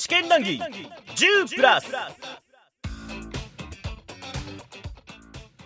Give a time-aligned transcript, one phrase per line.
[0.00, 1.92] 試験談義10プラス。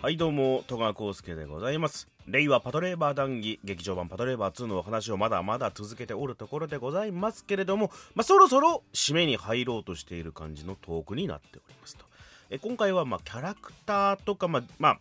[0.01, 2.09] はいどうも戸川浩介でございます。
[2.27, 12.03] 令和パトレーバー談義劇場版パトレーバー2のお話をまだまだ続けておるところでございますけれども、まあ、そろそろ締めに入ろうとしている感じのトークになっておりますと。
[12.49, 14.99] え今回はまあキャラクターとかまあ、まあ、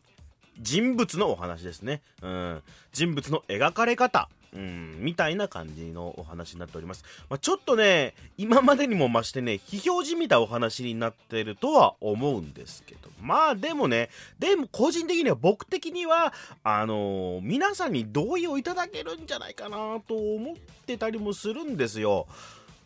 [0.60, 2.62] 人物のお話ですね、うん、
[2.92, 7.04] 人物の描かれ方うん、みたいな感じのお話になっております。
[7.28, 22.28] まあ、ちょっとね、今までにも増してね、非表示見たお話になってるとは思うんですけど、まあでもね、でも個人的には僕的には、あのー、皆さんに同意をいただけるんじゃないかなと思ってたりもするんですよ。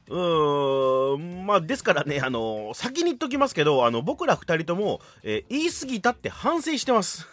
[0.08, 7.26] うーん、まあ、ですからね、あのー、先に言っときますけど、あの、僕ら二人とも、えー、言い過ぎたって反省してます。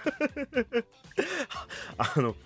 [1.98, 2.36] あの、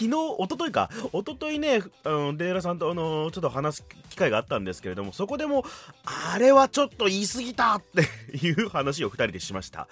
[0.00, 5.64] 昨日、一昨日か、一昨日ね、あの、デーラさんと、あの、ちょっと話す機会があったんですけれども、そこでも、
[6.04, 9.88] あれはちょっと言い過ぎたっていう話を二人でしました。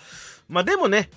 [0.48, 1.10] まあでもね、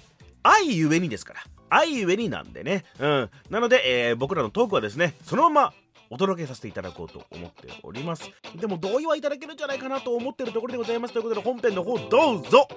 [0.44, 1.42] 愛ゆえにですから。
[1.70, 2.84] 愛ゆえになんでね。
[3.00, 3.30] うん。
[3.50, 5.74] なので、えー、僕らのトークはですね、そのまま
[6.10, 8.30] お届けさせていただこうと思っております。
[8.60, 11.14] でも同意はいただけるんじゃないかなと思ってるところでございます。
[11.14, 12.68] ということで本編の方どうぞ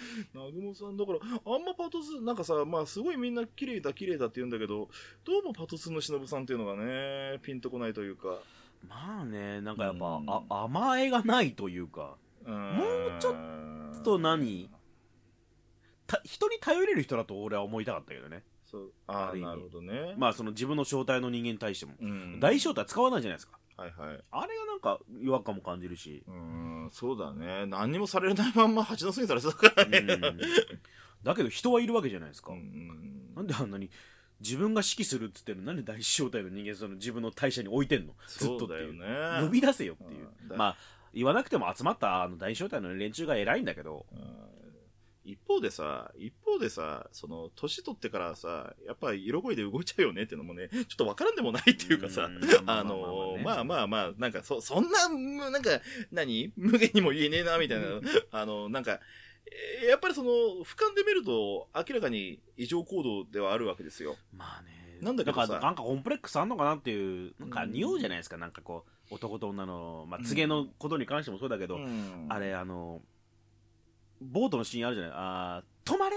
[0.34, 4.88] 南雲さん、だから、あんまパトス、なんかさ、まあ、すごいみんな綺麗だ、綺麗だって言うんだけど、
[5.24, 8.40] どうもパトスの忍さんっていうのがね、ピンとこないというか。
[8.88, 14.70] まあね、なんかやっぱ、うん、あ甘えがないというか、うもうちょっと何？
[16.24, 18.42] 人に頼れる人だと俺は思いたかったけどね。
[18.64, 18.92] そう。
[19.06, 20.14] ああなるほどね。
[20.16, 24.20] まあその自分の正体の人間に対しても、うん、大正体使わないじゃないですかはいはい。
[24.30, 26.22] あれがなんか違和感も感じるし。
[26.28, 27.64] うん、そうだね。
[27.66, 30.06] 何にもされないまんま蜂の巣にされてたからね。
[31.22, 32.52] だけど人はいるわけじゃないですか。
[32.52, 33.88] うん、なんであんなに
[34.40, 38.12] 自分が指揮するっつってのなんで大正体の人間その自分の代謝に置いてんの？
[38.28, 38.92] ずっとっていう。
[38.92, 39.06] ね、
[39.44, 40.28] 呼び出せよっていう。
[40.56, 40.76] まあ、
[41.14, 44.04] 言わなくても集まったあの大正体の連中が偉いんだけど、
[45.24, 52.30] 一方でさ、一方でさ、その、年取ってからさ、やっぱ色声で動いちゃうよねっていうのもね、ちょっとわからんでもないっていうかさ、
[52.66, 55.08] あの、まあまあまあ、なんか、そ、そんな、
[55.50, 55.70] なんか、
[56.10, 56.52] 何？
[56.56, 57.86] 無限にも言えねえな、みたいな、
[58.30, 59.00] あの、なんか、
[59.88, 60.30] やっぱりその、
[60.64, 64.16] 俯瞰で見ると、明らかに異常行動ではあるわけですよ。
[64.36, 64.98] まあね。
[65.00, 65.60] なんだけどさ。
[65.60, 73.02] なんかコンプレックスあんのかなっていう、なんか匂うじゃないですか、なんかこう、男と女の、まあ、告げのことに関してもそうだけど、うん、あれ、あの、
[74.20, 75.12] ボートのシーンあるじゃない？
[75.14, 76.16] あ止まれ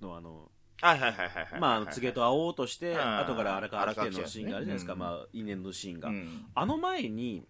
[0.00, 0.50] のあの、
[0.80, 6.10] はいはいはいはいまあ、告げと会おうとして、後から荒川来てのシーンがあるじゃないですか、まあ、因縁のシーンが。
[6.54, 7.46] あの前に、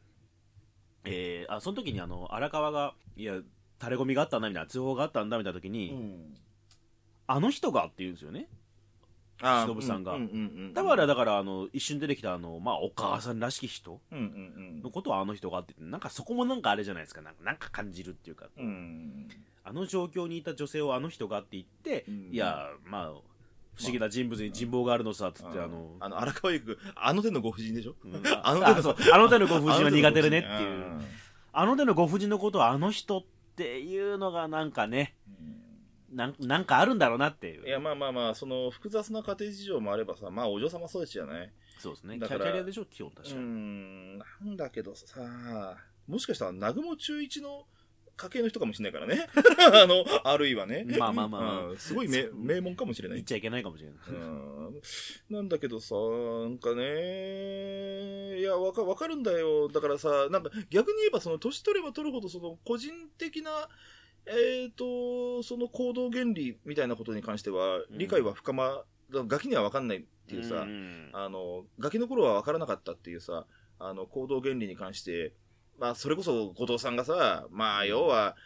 [1.05, 3.35] えー、あその時にあの荒川が、いや、
[3.81, 5.95] 垂れ込みがあったんだみたいな、通報があったんだみたいな時に、
[7.27, 8.49] あの人がって言うんですよね。
[9.43, 10.17] 忍さんが、
[10.75, 17.21] だからだからあの一瞬出てきたあの、まあ、お母さんらしき人のことはあの人がってなんかそこもなんかあれじゃないですか。
[17.21, 19.29] なんかなんか感じるっていうか、うん、
[19.65, 23.13] あの状況にいた女性をあの人がって言って、うん、いやまあ
[23.75, 30.85] 不思議な人物に人望があるのさ、つって、あの、あの、荒川由く、あの手のご婦人でしょ、うん、あの手の、あの手のご婦人は苦手でねっていう。
[31.53, 32.29] あの手のご婦人。
[32.29, 33.25] のことはあの人っ
[33.57, 35.17] ていうのがなんかね、
[36.13, 37.67] なんなんかあるんだろうなっていう。
[37.67, 42.19] いや、まあまあまあ、その複雑な家庭事情もあればさ、まあお嬢様そうですじゃないそうですね。
[42.19, 43.41] だからキャリアでしょ、基本確かに。
[43.41, 45.77] うん、なんだけどさ、
[46.07, 47.67] もしかしたら、南雲中一の
[48.17, 49.27] 家系の人かもしれないからね。
[49.83, 50.87] あの、あるいはね。
[50.99, 53.19] まあまあまあ、うん、すごい名名門かもしれない。
[53.19, 53.99] 言っちゃいけないかもしれない。
[54.09, 54.81] うん、
[55.31, 59.69] なんだけどさ、なんかね、いや、わかわかるんだよ。
[59.69, 63.69] だからさ、なんか逆に言えば、その、年取れば取るほど、その、個人的な、
[64.27, 73.47] えっ、ー、と、その行動原理みたいなことに関しては、理解は深ま、うん、ガキにはわかんないっていうさ、うん、あの、ガキの頃はわからなかったっていうさ、
[73.79, 75.35] あの、行動原理に関して、
[75.79, 78.37] まあ、それこそ後藤さんがさ、まあ、要は、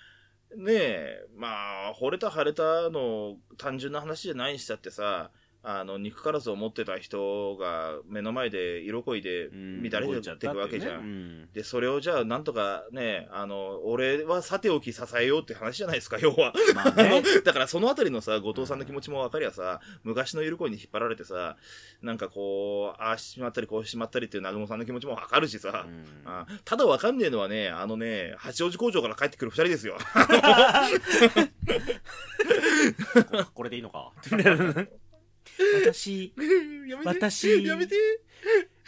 [0.56, 5.31] ねえ、まあ、惚れた腫れたの単純な話じゃないにしたってさ、
[5.71, 11.01] あの、憎からずを持ってた人が目の前で色恋で乱れていくわけじゃん。
[11.01, 16.54] うん、で、それをじゃあなんとかね、あの、俺はさておき支えようって話じゃないですか、 要は。
[16.75, 21.59] まあね、 だからそのあたりのさ、後藤さんの気持ちもわかりゃさ、昔の色恋に引っ張られてさ、
[22.01, 29.98] なんかこう、ああしまったりこうしまったりっていう南雲さんの気持ちもわかるしさ、うん、あただわかんねえのはね、あのね、八王子工場から帰ってくる二人ですよ。
[33.53, 34.13] これでいいのか
[35.91, 36.33] 私、
[36.87, 37.97] やめて私、やめて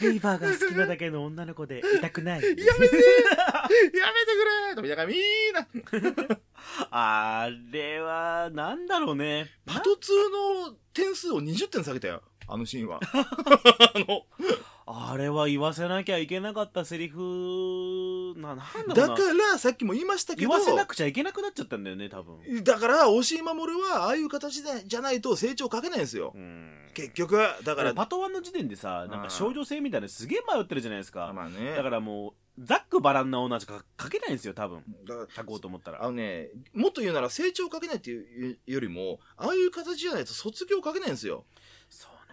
[0.00, 2.42] レイバーが好きなだけの女の子で いたくない。
[2.42, 2.98] やめて やめてく
[4.68, 5.18] れ富永みー
[5.52, 6.40] な
[6.90, 9.50] あれは、なんだろうね。
[9.66, 12.22] パト2の点数を20点下げたよ。
[12.48, 13.00] あのシーンは。
[13.02, 14.26] あの、
[14.92, 19.22] あれは言わせなきゃいけなかったセリフななんだろうだなか
[19.52, 22.64] らさっきも言いましたけど言わせなくちゃいけなくなっちゃったんだよね多分。
[22.64, 26.72] だから押井守はああいう形でじゃないと成長かけないんですよ、うん。
[26.94, 31.32] 結局だからパトワンの時点でさなんうんか少女性みたいなすげえ迷ってるじゃないですか。
[31.34, 31.74] まあね。
[31.76, 34.82] だからもうざっくばらんな女しか書けないんですよ多分。
[35.06, 36.02] だから書こうと思ったら。
[36.02, 41.44] あのねもっと言うなら成長かけないっていうよりもああいう形じゃないと卒業かけないんですよ。
[41.54, 41.59] そ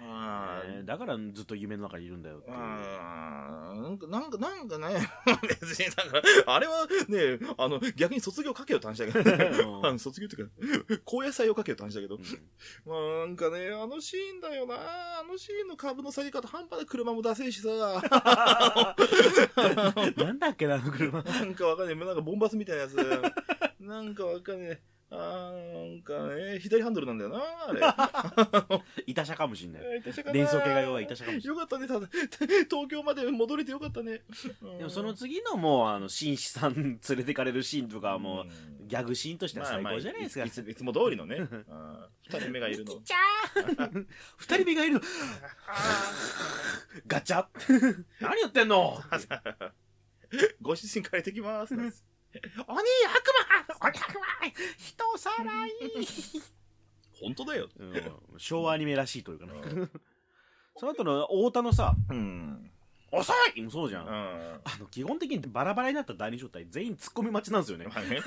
[0.05, 5.07] うあねだからずっと夢の中にいるんだよっていうあーなんか、なんか、なんかね、
[5.47, 9.37] 別に、だから、あれはね、あの、逆に卒業かけよって話だけど
[9.93, 9.97] ね。
[9.99, 12.15] 卒業っていうか、高野菜をかけよって話だけど。
[12.15, 12.23] うん
[12.85, 14.75] まあ、なんかね、あのシーンだよな。
[15.19, 17.69] あのシーンの株の下げ方半端な車も出せえしさ。
[20.17, 21.95] なんだっけなあの車なんかわかんねえ。
[21.95, 22.95] なんかボンバスみたいなやつ。
[23.79, 24.96] なんかわかんねえ。
[25.09, 27.39] あーなんかね、左ハンドルなんだよな、
[27.69, 28.83] あれ。
[29.05, 29.83] いたしゃかもしんない
[30.33, 34.21] 伝送系が弱いいたしゃかもしれよかったね、ただ、東京まで戻れてよかったね。
[34.61, 38.43] ないでもその次のもうあの紳士さん連れてかれるシーンとかはもう
[38.81, 41.37] うんギャグシーンとしては最高じゃないですか、いつも通りのね。
[41.39, 42.99] うん二人目がいるの。
[43.01, 44.05] ちゃー
[44.37, 45.01] 二人目がいるの
[47.07, 47.45] ガチャ
[48.19, 49.01] 何やってんの？
[50.61, 51.73] ご主人変えてきます。
[52.67, 53.37] 鬼悪
[53.79, 54.25] お客は
[54.77, 56.03] 人さらい、魔
[57.21, 57.69] 本当だよ。
[57.79, 57.93] うん
[58.37, 59.53] 昭和アニメらしいというかね
[60.77, 62.71] その後の太田のさうん。
[63.11, 64.11] 「遅い!」もそうじゃん、うん。
[64.11, 68.21] あの基本的にバラバラになった第二状態全員ツッコミ待ちなんですよねまあね。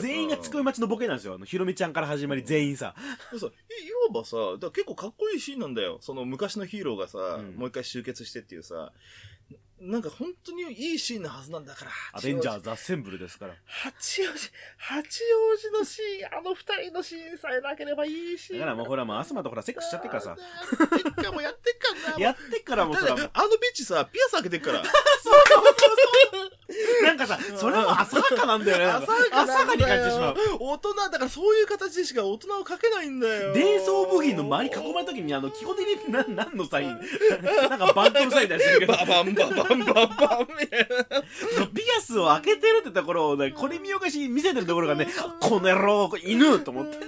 [0.00, 2.94] 全員がツッコミ待ちのボケなんですよあのひろみちゃんから始まり全員さ
[3.30, 3.52] でもさいい
[4.12, 5.98] わばさ、だ結構かっこいいシーンなんだよ。
[6.00, 8.92] その昔のヒーローがさ、うんもう一回集結してっていうさ、
[9.82, 11.90] なんか本当にいいシーンのはずなんだから。
[12.12, 18.60] アベンジャーズ・アッセンブルですから八王子、八王子のシーン、あの二人のシーンさえなければいいシーン。
[18.60, 22.20] だからもうほらもうアスマとほらセックスしちゃってっからさやってっかもやってっかんな。
[22.24, 24.82] やってっからもうそらだってあのビッチさ、ピアス開けてっから。
[27.02, 28.84] なんかさそれも浅はかなんだよね。
[29.32, 30.36] 浅はかに感じてしまう。
[30.58, 33.52] 大人、だからそういう形でしか大人をかけないんだよ。
[33.52, 36.98] 伝送部品の周り囲まれた時にあの基本的に何何のサイン？
[37.68, 41.66] なんかバントのサイン出してるけどババンババンバンバンみたいな。
[41.66, 45.08] ピアスを開けてるってところをねこれ見よがしに見せてるところがね
[45.40, 46.98] この野郎犬と思って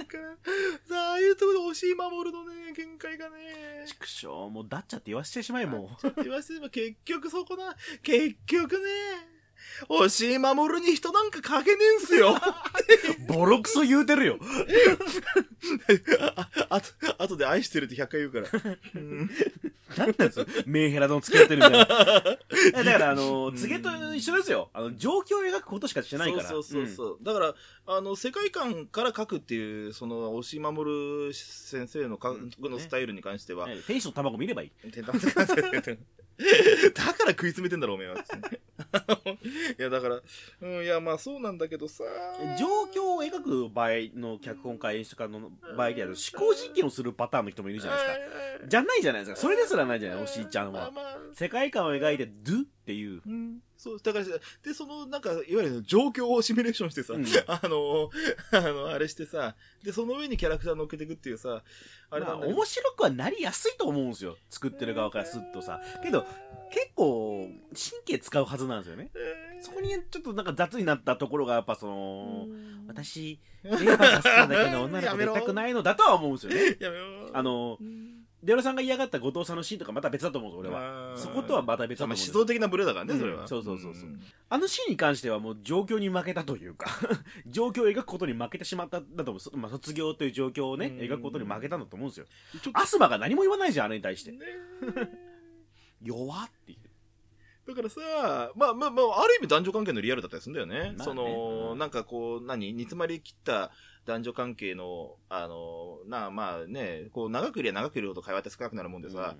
[0.88, 3.84] さあ、ああいうところで押井守るのね、限界がね。
[3.87, 8.84] 畜生もうダッチャって言わせてしまえもちょっと言わせても結局そこな、結局ね、
[9.88, 12.34] 押井守に人なんかかけねえんすよ。
[12.34, 14.38] う ボロクソ言うてるよ。
[16.37, 16.88] あ、 あと、
[17.19, 18.76] あとで愛してるって100回言うから。
[18.97, 19.31] うん
[19.97, 21.85] 何なんですよメンヘラのつけてるみたいな。
[21.87, 21.87] だ
[22.85, 24.71] からあの告げと一緒ですよ。
[24.73, 26.49] あの状況を描くことしかしてないから。
[26.49, 27.55] そうそうそうそう、だから
[27.87, 32.50] あの世界観から書くっていうその押井守先生のか、うん。
[32.59, 34.73] のスタイルに関しては、うん天使の卵見ればいい
[36.94, 38.16] だから食い詰めてんだろおめえは。
[39.78, 40.20] いやだから、
[40.62, 42.04] うん、いやまあそうなんだけどさ。
[42.58, 48.60] 状況を描く場合の脚本家演出家の場合である思考実験をするパターンの人もいるじゃないですか。
[48.60, 49.36] かじゃないじゃないですか。
[49.36, 50.92] それですらないじゃないおしいちゃんは。
[51.34, 53.22] 世界観を描いて「ドゥ」っていう。
[53.26, 54.25] うん、そうだから
[54.62, 57.25] でそのなんかいわゆる状況をシミュレーションしてさ、うん。
[57.46, 58.10] あの
[58.52, 61.62] あのあれしてさでその上にキャラクター乗っけていくっていうさ
[62.10, 64.36] あれまあ、面白くはなりやすいと思うんですよ。
[64.50, 65.81] 作ってる側からすっとさ。
[66.02, 66.26] けど
[66.70, 69.10] 結構神経使うはずなんですよね。
[69.14, 69.64] えー。
[69.64, 72.85] そこにちょっとなんか雑になったところがやっぱそのうん。
[72.87, 76.76] 私レーバーが好きなだけの女の子でいたくないのだとは思うんですよね。
[76.78, 76.99] やめ
[77.32, 78.13] あのうん
[78.44, 81.16] デオラさんが嫌がった後藤さんのシーンとかまた別だと思うんです俺は。
[81.16, 83.48] そことはまた別だと思うんですまあ思想的なブレだからね、うんそれは。
[83.48, 84.04] そうそうそうそう。
[84.04, 84.20] ん。
[84.50, 86.90] あのシーンに関してはもう状況に負けたというか
[87.48, 89.40] 状況を描くことに負けてしまったんだと思う。
[89.40, 90.98] そ、まあ、卒業という状況をねうん。
[90.98, 92.26] 描くことに負けたんだと思うんですよ。
[92.74, 94.32] アスマが何も言わないじゃんあれに対して。
[94.32, 94.38] ね
[96.02, 96.84] 弱っていう。
[97.66, 100.94] だからさ、まあまあまあ、ある意味男女関係のリアルだったりするんだよね。
[100.98, 101.12] まあね。
[101.12, 101.78] その、うん。
[101.78, 102.74] なんかこう、何？
[102.74, 103.70] 煮詰まりきった
[104.04, 109.37] 男女関係の、あの、なあまあね、こう長くいりゃ長くいるほど会話って少なくなるもんでさ、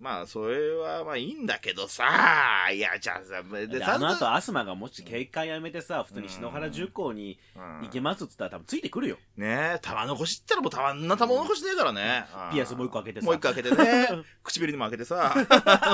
[0.00, 12.26] まあそれはまあいいんだけどさ、いや、じゃあさ、でであの後アスマがもし警戒やめてさ普通に篠原重工にうん行けますっつったら多分ついてくるよねえ、玉残しったらもうたまんな玉残しねえからね。
[12.52, 14.08] ピアスもう一個開けてさもう一個開けてね。
[14.42, 15.34] 唇にも開けてさ。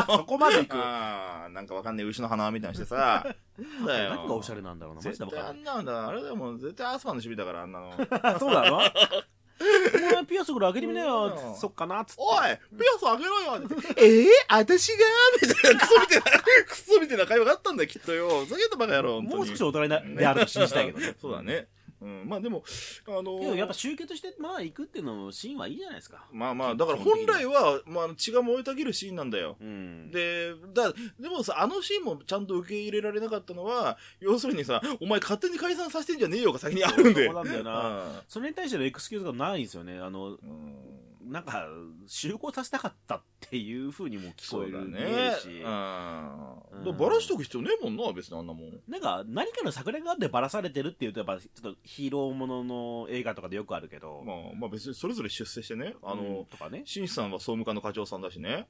[0.09, 3.27] そこまで行くなんかわかんねえ牛の鼻みたいにしてさ。
[3.59, 4.11] なんだよ。
[4.11, 6.09] 何がおしゃれなんだろうなマジで絶分かんない対あんなんだ。
[6.09, 7.93] あれだよ、もう絶対アスマの趣味だから、あんなの。
[8.39, 8.81] そうなの
[9.61, 11.27] お前ピアスぐらい開けてみなよ。
[11.27, 11.57] うん。
[11.57, 12.23] そっかなっつって。
[12.23, 13.61] おいピアス開けろよ。
[13.97, 15.05] ええ私が？
[15.43, 18.45] みたいな、クソみたいな、クソみたいな会話があったんだよ、きっとよ。
[18.45, 19.37] ふざけんなバカ野郎、本当に。
[19.37, 21.15] もう少し大人であると信じたいけどね。
[21.21, 21.69] そうだね。
[22.05, 22.63] うん、まあでも、
[23.09, 26.27] あのけどやっぱ集結してまあ行くっていうのもシーンはいいじゃないですか。
[26.31, 29.57] まあまあ、だから本来は、まあ、血が燃えたぎるシーンなんだよ。
[29.59, 30.11] うん。
[30.11, 37.27] で、だ、でもさ、あのシーンもちゃんと受け入れられなかったのは、要するにさ、お前勝手に解散させてんじゃねえよが先にあるんで。
[37.27, 38.23] そうなんだよな。
[38.29, 39.99] それに対してのエクスキューズがないんですよね。
[39.99, 41.67] あのうんなんか
[42.07, 45.49] 集合させたかったっていうふうにも聞こえるね見えるし。
[45.49, 45.55] うん。
[45.55, 48.81] うんだからバラしとく必要ねえもんな、別にあんなもん。
[48.89, 58.67] なんか何かの作例があってばらされてるっていうとやっぱちょっとヒーローものの映画とかでよくあるけど、まあ、まあ別にそれぞれ出世してね、あうんの、とかね紳士さんは総務課の課長さんだしね、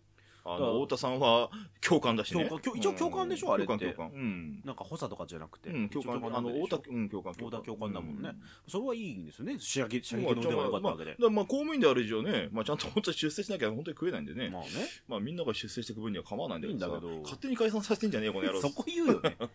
[0.47, 2.45] あの、太田さんは教官だしね。
[2.45, 3.73] 教官教一応教官でしょあれって。
[3.73, 4.11] 教官、教官。
[4.15, 4.63] うん。
[4.65, 8.31] なんか補佐とかじゃなくて、うん、教官、あの、太田、うん、教官、太田教官だもんね。
[8.69, 9.57] うそれはいいんですよね。
[9.59, 11.17] 射撃射まあ撃の腕が良かったわけで。
[11.31, 14.51] まあ、、公務員である以上ね、まあちゃんと本当に出世しなきゃ本当に食えないんでね。
[14.51, 14.69] まあね。
[15.09, 17.23] まあみんなが出世していく分には構わないんだけどさいいんだけど。
[17.23, 18.61] 勝手に解散させてんじゃねえよ、この野郎。
[18.63, 19.37] そこ言うよね。
[19.41, 19.49] うん。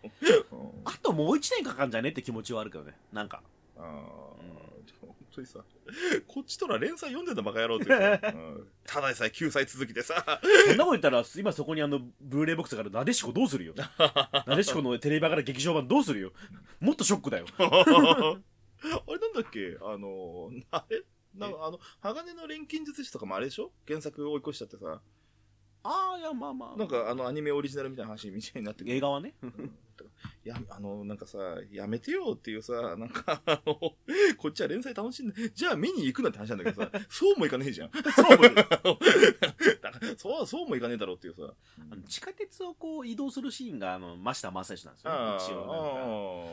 [0.84, 2.96] あともう一年かかんじゃねって気持ちはあるけどね。
[3.12, 3.42] なんか。
[3.78, 4.30] あー。
[4.38, 4.39] でも本
[5.34, 5.60] 当にさ、
[6.26, 8.68] こっちとら連載読んでんだバカ野郎ってさ、 うん。
[8.84, 13.74] ただでさえ9歳続きでさ、そんなこと言ったら今そこにあのブルーレイボックスがあるなでしこどうするよ。
[14.46, 16.32] なでしこのテレビ版から劇場版どうするよ。
[16.80, 17.46] もっとショックだよ。
[17.58, 17.60] あ
[19.08, 19.76] れなんだっけ？
[19.82, 21.02] あの、あれ
[21.34, 23.72] なあの、鋼の錬金術師とかもあれでしょ？
[23.86, 25.00] 原作追い越しちゃってさ、
[25.82, 26.78] ああいやまあまあ。
[26.78, 28.94] なんかあのアニメオリジナルみたいな話みたいになってくる。
[28.94, 29.34] 映画はね。
[30.44, 31.38] や、あの、なんかさ、
[31.70, 33.74] やめてよっていうさ、なんか、あの、
[34.36, 37.90] こっちは連載楽しんで、じゃあ見に行くなって話なんだけどさ、 そうもいかねえじゃん。
[37.90, 41.54] そう思う だからそう、そうもいかねえだろうっていうさ。
[41.90, 45.66] あの地下鉄をこう移動するシーンがあの増田正義なんですよ一応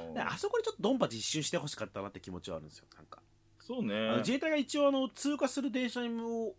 [0.05, 0.13] なんか。
[0.13, 3.21] であそこでちょっとドンパチ一瞬してほしかったなって気持ちはあるんですよなんか、
[3.59, 4.17] そうね。
[4.17, 6.55] 自衛隊が一応あの通過する電車を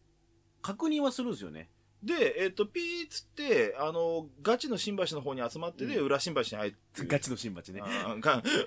[0.62, 1.70] 確認はするんですよね
[2.02, 6.06] で、えっ、と、ピーっつって、あの、ガチの新橋の方に集まってで、うん。
[6.06, 7.04] 裏新橋に入って。
[7.06, 7.80] ガチの新町ね。
[7.82, 8.14] あ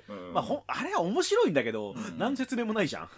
[0.09, 0.33] うん。
[0.33, 2.17] まあ、ほんあれは面白いんだけど、うん。
[2.17, 3.09] 何の説明もないじゃん、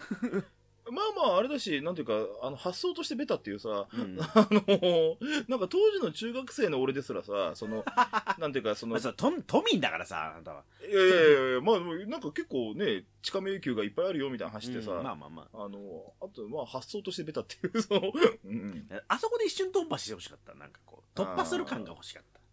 [0.92, 4.18] まあまあ、あれだし、なんていうか、あの、発想としてベタっていうさ、うん。
[4.20, 7.86] あの、なんか当時の中学生の俺ですらさ、その、
[8.38, 10.64] なんていうか、その、まあ、さ都都民だからさあなたは。
[10.82, 15.70] いやいやいやいや、まあ、なんか結構ね、地下迷宮がいっぱいあるよみたいな話してさ、うんまあまあまあ。
[15.70, 18.12] の、あと、まあ、発想としてベタっていう、その、
[18.44, 20.54] うん、ああそこで一瞬ドンパチしてほしかった。
[20.56, 22.28] なんかこう突破する感が欲しかった。
[22.38, 22.44] うん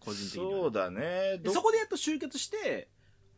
[0.00, 0.60] 個人的にはね。
[0.62, 1.40] そうだね。
[1.46, 2.88] そこでやっと集結して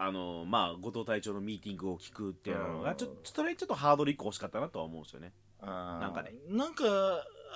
[0.02, 5.32] あのまあ後藤隊長のミーティングを聞くっていうのがうんちょっとそれちょっとハードル1個欲しかったなとは思うんですよね。
[5.62, 6.32] なんかね。
[6.48, 6.84] なんか、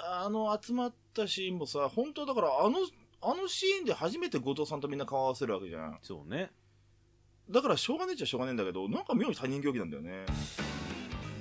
[0.05, 2.79] あの、集まったシーンもさ、本当だから、あの、
[3.23, 5.99] あのシーンで初めて後藤さんとみんな顔合わせるわけじゃん。
[6.03, 6.51] そうね。
[7.51, 10.27] だから、しょうがねえっちゃしょうがねえんだけど、なんか妙に他人行儀なんだよね。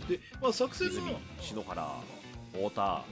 [0.07, 1.87] で、まあ、作戦の、泉篠原
[2.53, 3.03] 太田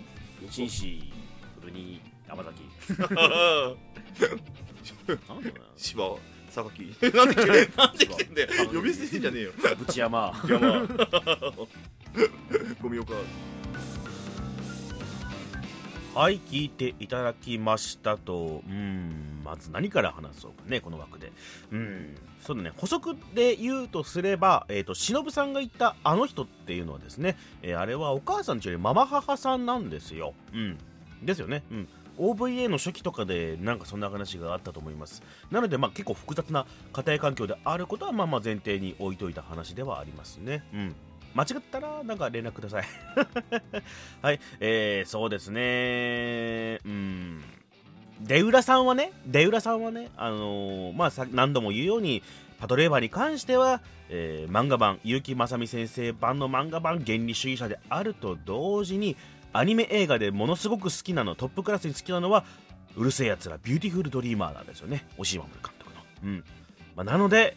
[0.49, 1.11] 紳士
[1.59, 2.63] 古に山崎。
[2.99, 5.65] なんだろうな。
[5.75, 6.15] 芝、
[6.51, 7.15] 榊。
[7.15, 8.49] なんでなんで来てんだよ。
[8.73, 9.51] 呼び捨てしてんじゃねえよ。
[9.81, 10.87] 内山山。
[12.81, 13.13] ゴミ岡。
[16.13, 21.31] はい聞いていただきましたとうんまず何から話そうかねこの枠で
[21.71, 30.77] うんそうだね補足で言うとすれば、えー、と忍さんが言ったあの人っていうのはですね、えーあれはお母さんちよりママ母さんなんですようん
[31.23, 31.87] ですよねうん
[32.17, 35.23] OVA の初期とかでなんかそんな話があったと思います。
[35.49, 40.63] なのでまあ結構複雑な家庭環境であることはまあまあ前提に置いといた話ではありますね。
[40.73, 40.95] うん。
[41.33, 42.83] 間違ったらなんか連絡ください。
[44.21, 47.41] はい、えー、そうですね、うん、
[48.21, 52.21] 出浦さんはね、出浦さんはね、あのーまあさ、何度も言うように、
[52.59, 59.15] パトレーバーに関しては、えー漫画版、結城正美先生版の漫画版、原理主義者であると同時に、
[59.53, 62.45] アニメ映画でものすごく好きなの、トップクラスに好きなのは、
[62.95, 66.01] うる星やつら、ビューティフルドリーマーなんですよね、押井守監督の。
[66.23, 66.43] うん
[66.95, 67.55] まあ、なので、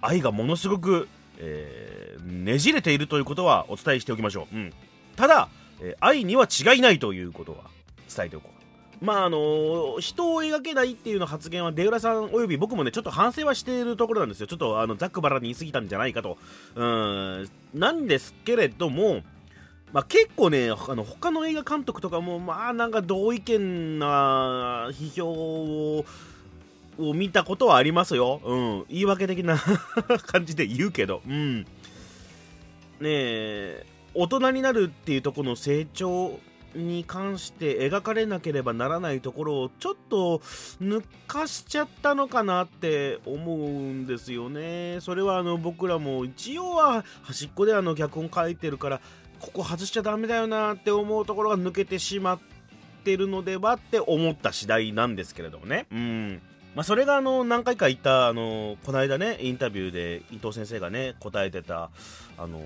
[0.00, 4.56] 愛がものすごく、えーねじれているということはお伝えしておきましょう。
[4.56, 4.72] うん、
[5.16, 5.48] ただ、
[5.80, 7.58] えー愛には違いないということは
[8.14, 8.62] 伝えておこう。
[9.04, 16.38] まああの人を描けないっていうの発言は出浦さんおよび僕もねちょっと反省はしているところなんですよちょっとあのざっくばらんに言い過ぎたんじゃないかと
[16.76, 19.22] うんなんですけれども
[19.92, 26.04] まあ、結構ねあの他の映画監督とかもまあなんか同意見な批評
[26.98, 29.58] を見たことはありますよ、うん、言い訳的な
[30.26, 31.66] 感じで言うけど、うん、ね
[33.04, 36.38] え大人になるっていうとこの成長
[36.74, 40.38] に関して描かれなければならないところをちょっと
[40.80, 44.98] 抜かしちゃったのかなって思うんですよね。
[45.00, 49.00] それはあの僕らも一応は端っこであの脚本書いてるから
[49.42, 52.38] ここ外しちゃダメだよなって思うところが抜けてしまっ
[53.04, 55.86] てるのではって思った次第なんですけれどもね。
[55.90, 56.40] うん。
[56.74, 61.90] まあ、それがあの何回か言ったあのこの間ねインタビューで伊藤先生がね答えてた
[62.38, 62.62] あの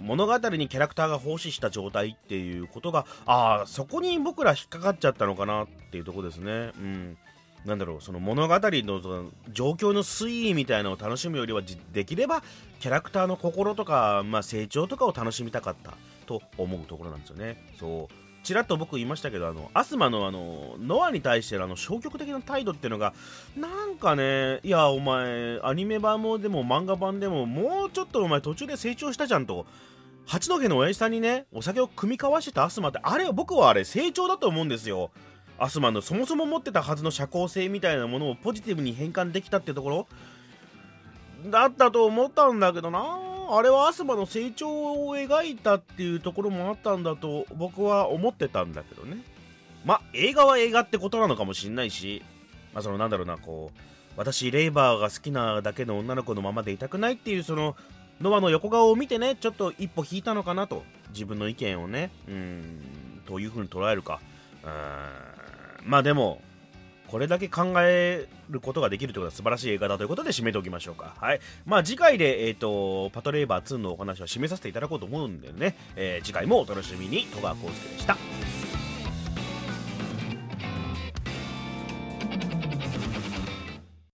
[0.00, 6.52] 物語にキャラクターが奉仕した状態っていうことがああそこに僕ら引っかかっちゃったのかなっていうとこですね。
[6.52, 7.18] うん。
[7.64, 8.60] なんだろうその物語の
[9.50, 11.60] 状況の推移みたいなのを楽しむよりは
[11.92, 12.44] できれば
[12.78, 15.94] キャラクターの心とか、まあ、成長とかを楽しみたかった。
[16.28, 17.56] と思うところなんですよね。
[17.80, 18.14] そう。
[18.44, 23.12] ちらっと僕言いましたけどあのアスマのあのノアに対してのあの消極的な態度っていうのが
[23.56, 29.66] なんかねいやお前アニメ版もでも漫画版でももうちょっとお前途中で成長したじゃんと。
[30.26, 35.10] 八戸の親父さんにねお酒を酌み交わしてたアスマってあれ僕はあれ成長だと思うんですよ。
[35.58, 40.06] アスマのそもそも持ってたはずの社交性みたいなものをポジティブに変換できたってところ。
[41.46, 43.27] だったと思ったんだけどな。
[43.50, 49.18] あれはアスマの成長を描いたっていうところもあったんだと僕は思ってたんだけどね。
[49.84, 52.22] まあ映画は映画ってことなのかもしんないし
[52.74, 53.78] まあそのなんだろうなこう
[54.16, 57.76] 私レイバーが好きなだけの女の子のままでいたくないっていうその
[58.20, 64.20] ノアの横顔を見てねちょっと一歩引いたのかなと自分の意見をねうんというふうに捉えるか。
[64.64, 64.66] う
[65.86, 66.42] んまあでも
[67.10, 71.14] これだけ考えることができるということは素晴らしい映画だということで締めておきましょうか。
[71.18, 71.40] はい。
[71.66, 78.67] まあ次回で、えっ、ー、と、パトレーバー2のお話を締めさせていただこうと思うんでね、えー、次回もお楽しみに、戸川浩介でした。